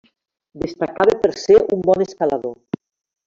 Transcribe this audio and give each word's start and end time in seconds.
Destacava 0.61 1.13
per 1.25 1.29
ser 1.43 1.59
un 1.77 1.83
bon 1.91 2.05
escalador. 2.09 2.57